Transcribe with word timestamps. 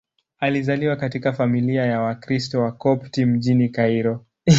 Alizaliwa 0.39 0.95
katika 0.95 1.33
familia 1.33 1.85
ya 1.85 2.01
Wakristo 2.01 2.61
Wakopti 2.61 3.25
mjini 3.25 3.69
Kairo. 3.69 4.25